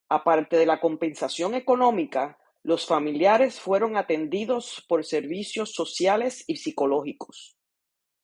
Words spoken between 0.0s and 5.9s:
Aparte de la compensación económica, los familiares fueron atendidos por servicios